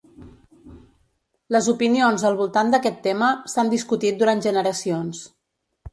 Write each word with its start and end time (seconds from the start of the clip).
Les 1.57 1.67
opinions 1.75 2.25
al 2.29 2.39
voltant 2.41 2.73
d'aquest 2.75 2.99
tema, 3.09 3.29
s'han 3.55 3.73
discutit 3.77 4.19
durant 4.23 4.43
generacions. 4.51 5.25